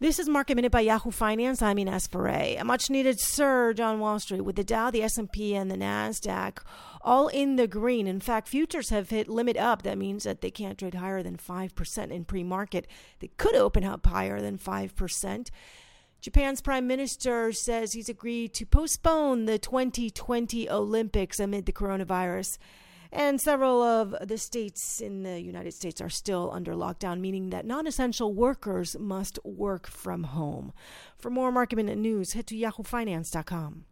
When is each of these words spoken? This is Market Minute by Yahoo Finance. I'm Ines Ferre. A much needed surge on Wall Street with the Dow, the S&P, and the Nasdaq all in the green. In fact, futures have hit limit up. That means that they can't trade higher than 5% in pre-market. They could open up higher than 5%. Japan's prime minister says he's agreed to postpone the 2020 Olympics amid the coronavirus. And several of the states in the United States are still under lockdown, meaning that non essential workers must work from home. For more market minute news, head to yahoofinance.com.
This 0.00 0.20
is 0.20 0.28
Market 0.28 0.54
Minute 0.54 0.70
by 0.70 0.82
Yahoo 0.82 1.10
Finance. 1.10 1.60
I'm 1.60 1.76
Ines 1.76 2.06
Ferre. 2.06 2.56
A 2.56 2.62
much 2.62 2.88
needed 2.88 3.18
surge 3.18 3.80
on 3.80 3.98
Wall 3.98 4.20
Street 4.20 4.42
with 4.42 4.54
the 4.54 4.62
Dow, 4.62 4.92
the 4.92 5.02
S&P, 5.02 5.56
and 5.56 5.68
the 5.68 5.74
Nasdaq 5.74 6.58
all 7.00 7.26
in 7.26 7.56
the 7.56 7.66
green. 7.66 8.06
In 8.06 8.20
fact, 8.20 8.46
futures 8.46 8.90
have 8.90 9.10
hit 9.10 9.28
limit 9.28 9.56
up. 9.56 9.82
That 9.82 9.98
means 9.98 10.22
that 10.22 10.40
they 10.40 10.52
can't 10.52 10.78
trade 10.78 10.94
higher 10.94 11.20
than 11.24 11.36
5% 11.36 12.10
in 12.12 12.24
pre-market. 12.24 12.86
They 13.18 13.30
could 13.38 13.56
open 13.56 13.82
up 13.82 14.06
higher 14.06 14.40
than 14.40 14.56
5%. 14.56 15.50
Japan's 16.20 16.60
prime 16.60 16.86
minister 16.86 17.50
says 17.50 17.92
he's 17.92 18.08
agreed 18.08 18.54
to 18.54 18.66
postpone 18.66 19.46
the 19.46 19.58
2020 19.58 20.70
Olympics 20.70 21.40
amid 21.40 21.66
the 21.66 21.72
coronavirus. 21.72 22.58
And 23.10 23.40
several 23.40 23.82
of 23.82 24.14
the 24.20 24.38
states 24.38 25.00
in 25.00 25.22
the 25.22 25.40
United 25.40 25.72
States 25.72 26.00
are 26.00 26.10
still 26.10 26.50
under 26.52 26.74
lockdown, 26.74 27.20
meaning 27.20 27.50
that 27.50 27.66
non 27.66 27.86
essential 27.86 28.34
workers 28.34 28.96
must 28.98 29.38
work 29.44 29.86
from 29.86 30.24
home. 30.24 30.72
For 31.16 31.30
more 31.30 31.50
market 31.50 31.76
minute 31.76 31.98
news, 31.98 32.32
head 32.32 32.46
to 32.48 32.56
yahoofinance.com. 32.56 33.84